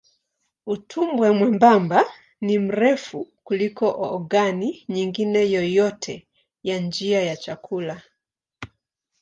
[0.65, 1.99] Utumbo mwembamba
[2.41, 3.85] ni mrefu kuliko
[4.15, 6.27] ogani nyingine yoyote
[6.63, 8.01] ya njia ya chakula.